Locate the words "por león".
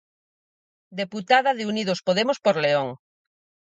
2.45-2.89